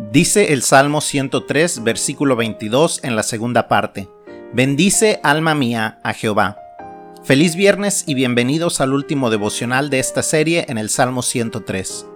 Dice 0.00 0.52
el 0.52 0.62
Salmo 0.62 1.00
103, 1.00 1.82
versículo 1.82 2.36
22 2.36 3.00
en 3.02 3.16
la 3.16 3.24
segunda 3.24 3.66
parte. 3.66 4.08
Bendice 4.52 5.18
alma 5.24 5.56
mía 5.56 5.98
a 6.04 6.14
Jehová. 6.14 6.56
Feliz 7.24 7.56
viernes 7.56 8.04
y 8.06 8.14
bienvenidos 8.14 8.80
al 8.80 8.92
último 8.92 9.28
devocional 9.28 9.90
de 9.90 9.98
esta 9.98 10.22
serie 10.22 10.66
en 10.68 10.78
el 10.78 10.88
Salmo 10.88 11.22
103. 11.22 12.06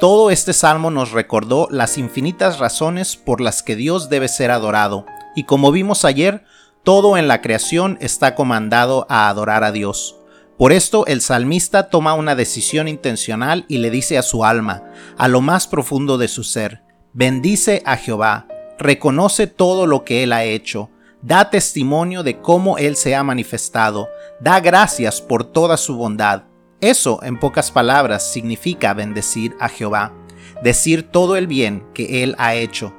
Todo 0.00 0.32
este 0.32 0.52
salmo 0.52 0.90
nos 0.90 1.12
recordó 1.12 1.68
las 1.70 1.96
infinitas 1.96 2.58
razones 2.58 3.16
por 3.16 3.40
las 3.40 3.62
que 3.62 3.76
Dios 3.76 4.08
debe 4.08 4.26
ser 4.26 4.50
adorado, 4.50 5.06
y 5.36 5.44
como 5.44 5.70
vimos 5.70 6.04
ayer, 6.04 6.42
todo 6.82 7.16
en 7.16 7.28
la 7.28 7.40
creación 7.40 7.98
está 8.00 8.34
comandado 8.34 9.06
a 9.08 9.28
adorar 9.28 9.62
a 9.62 9.70
Dios. 9.70 10.16
Por 10.58 10.72
esto 10.72 11.06
el 11.06 11.20
salmista 11.20 11.88
toma 11.88 12.14
una 12.14 12.34
decisión 12.34 12.88
intencional 12.88 13.64
y 13.68 13.78
le 13.78 13.90
dice 13.92 14.18
a 14.18 14.22
su 14.22 14.44
alma, 14.44 14.82
a 15.16 15.28
lo 15.28 15.40
más 15.40 15.68
profundo 15.68 16.18
de 16.18 16.26
su 16.26 16.42
ser, 16.42 16.87
Bendice 17.18 17.82
a 17.84 17.96
Jehová, 17.96 18.46
reconoce 18.78 19.48
todo 19.48 19.88
lo 19.88 20.04
que 20.04 20.22
Él 20.22 20.32
ha 20.32 20.44
hecho, 20.44 20.88
da 21.20 21.50
testimonio 21.50 22.22
de 22.22 22.38
cómo 22.38 22.78
Él 22.78 22.94
se 22.94 23.16
ha 23.16 23.24
manifestado, 23.24 24.08
da 24.38 24.60
gracias 24.60 25.20
por 25.20 25.42
toda 25.42 25.78
su 25.78 25.96
bondad. 25.96 26.44
Eso, 26.80 27.18
en 27.24 27.36
pocas 27.36 27.72
palabras, 27.72 28.30
significa 28.32 28.94
bendecir 28.94 29.56
a 29.58 29.68
Jehová, 29.68 30.12
decir 30.62 31.10
todo 31.10 31.34
el 31.34 31.48
bien 31.48 31.84
que 31.92 32.22
Él 32.22 32.36
ha 32.38 32.54
hecho. 32.54 32.94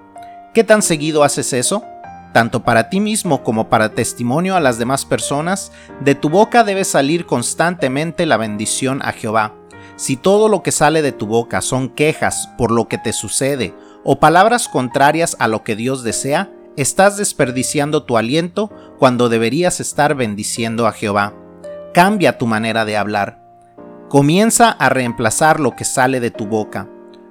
¿Qué 0.54 0.66
tan 0.66 0.82
seguido 0.82 1.24
haces 1.24 1.54
eso? 1.54 1.86
Tanto 2.34 2.66
para 2.66 2.90
ti 2.90 3.00
mismo 3.00 3.42
como 3.42 3.70
para 3.70 3.96
testimonio 3.96 4.58
a 4.58 4.60
las 4.60 4.78
demás 4.78 5.06
personas, 5.06 5.72
de 6.02 6.16
tu 6.16 6.30
boca 6.30 6.66
debe 6.66 6.84
salir 6.84 7.26
constantemente 7.26 8.26
la 8.26 8.36
bendición 8.36 9.00
a 9.02 9.14
Jehová. 9.14 9.56
Si 9.96 10.18
todo 10.18 10.50
lo 10.50 10.62
que 10.62 10.74
sale 10.74 11.02
de 11.02 11.14
tu 11.14 11.26
boca 11.26 11.62
son 11.62 11.88
quejas 11.88 12.50
por 12.58 12.72
lo 12.72 12.90
que 12.90 12.98
te 12.98 13.14
sucede 13.14 13.74
o 14.12 14.20
palabras 14.20 14.68
contrarias 14.68 15.38
a 15.38 15.48
lo 15.48 15.64
que 15.64 15.76
Dios 15.76 16.02
desea, 16.02 16.52
estás 16.78 17.18
desperdiciando 17.18 18.06
tu 18.06 18.18
aliento 18.18 18.72
cuando 18.98 19.30
deberías 19.30 19.80
estar 19.80 20.16
bendiciendo 20.16 20.88
a 20.88 20.94
Jehová. 20.94 21.36
Cambia 21.94 22.40
tu 22.40 22.48
manera 22.48 22.86
de 22.86 22.98
hablar. 22.98 23.40
Comienza 24.10 24.72
a 24.72 24.90
reemplazar 24.90 25.60
lo 25.60 25.76
que 25.76 25.86
sale 25.86 26.20
de 26.20 26.32
tu 26.32 26.48
boca. 26.48 26.90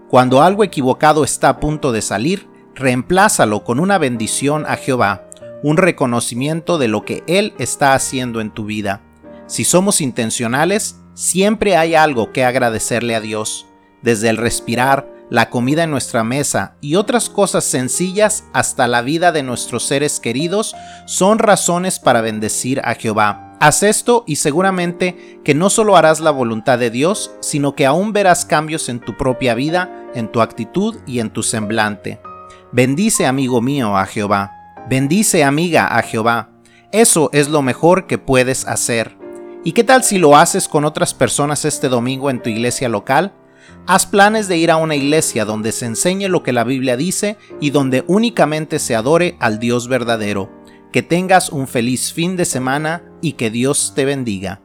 Cuando 0.08 0.40
algo 0.40 0.62
equivocado 0.62 1.24
está 1.24 1.48
a 1.48 1.58
punto 1.58 1.90
de 1.90 2.00
salir, 2.00 2.48
reemplázalo 2.76 3.64
con 3.64 3.80
una 3.80 3.98
bendición 3.98 4.64
a 4.64 4.76
Jehová, 4.76 5.28
un 5.64 5.78
reconocimiento 5.78 6.78
de 6.78 6.86
lo 6.86 7.04
que 7.04 7.24
Él 7.26 7.54
está 7.58 7.94
haciendo 7.94 8.40
en 8.40 8.52
tu 8.52 8.66
vida. 8.66 9.02
Si 9.48 9.64
somos 9.64 10.00
intencionales, 10.00 11.00
siempre 11.14 11.76
hay 11.76 11.96
algo 11.96 12.30
que 12.32 12.44
agradecerle 12.44 13.16
a 13.16 13.20
Dios, 13.20 13.66
desde 14.00 14.28
el 14.28 14.36
respirar, 14.36 15.17
la 15.30 15.50
comida 15.50 15.84
en 15.84 15.90
nuestra 15.90 16.24
mesa 16.24 16.76
y 16.80 16.96
otras 16.96 17.28
cosas 17.28 17.64
sencillas 17.64 18.44
hasta 18.52 18.86
la 18.86 19.02
vida 19.02 19.32
de 19.32 19.42
nuestros 19.42 19.84
seres 19.84 20.20
queridos 20.20 20.74
son 21.06 21.38
razones 21.38 21.98
para 21.98 22.20
bendecir 22.20 22.80
a 22.84 22.94
Jehová. 22.94 23.56
Haz 23.60 23.82
esto 23.82 24.24
y 24.26 24.36
seguramente 24.36 25.40
que 25.44 25.54
no 25.54 25.68
solo 25.68 25.96
harás 25.96 26.20
la 26.20 26.30
voluntad 26.30 26.78
de 26.78 26.90
Dios, 26.90 27.32
sino 27.40 27.74
que 27.74 27.86
aún 27.86 28.12
verás 28.12 28.44
cambios 28.44 28.88
en 28.88 29.00
tu 29.00 29.16
propia 29.16 29.54
vida, 29.54 29.90
en 30.14 30.30
tu 30.30 30.40
actitud 30.40 30.96
y 31.06 31.18
en 31.18 31.30
tu 31.30 31.42
semblante. 31.42 32.20
Bendice, 32.70 33.26
amigo 33.26 33.60
mío, 33.60 33.96
a 33.96 34.06
Jehová. 34.06 34.52
Bendice, 34.88 35.42
amiga, 35.42 35.86
a 35.88 36.02
Jehová. 36.02 36.50
Eso 36.92 37.30
es 37.32 37.48
lo 37.48 37.62
mejor 37.62 38.06
que 38.06 38.18
puedes 38.18 38.66
hacer. 38.66 39.16
¿Y 39.64 39.72
qué 39.72 39.82
tal 39.84 40.04
si 40.04 40.18
lo 40.18 40.36
haces 40.36 40.68
con 40.68 40.84
otras 40.84 41.12
personas 41.12 41.64
este 41.64 41.88
domingo 41.88 42.30
en 42.30 42.40
tu 42.40 42.48
iglesia 42.48 42.88
local? 42.88 43.34
Haz 43.86 44.06
planes 44.06 44.48
de 44.48 44.56
ir 44.56 44.70
a 44.70 44.76
una 44.76 44.96
iglesia 44.96 45.44
donde 45.44 45.72
se 45.72 45.86
enseñe 45.86 46.28
lo 46.28 46.42
que 46.42 46.52
la 46.52 46.64
Biblia 46.64 46.96
dice 46.96 47.38
y 47.60 47.70
donde 47.70 48.04
únicamente 48.06 48.78
se 48.78 48.94
adore 48.94 49.36
al 49.40 49.58
Dios 49.58 49.88
verdadero. 49.88 50.50
Que 50.92 51.02
tengas 51.02 51.50
un 51.50 51.66
feliz 51.66 52.12
fin 52.12 52.36
de 52.36 52.44
semana 52.44 53.02
y 53.22 53.32
que 53.32 53.50
Dios 53.50 53.92
te 53.94 54.04
bendiga. 54.04 54.62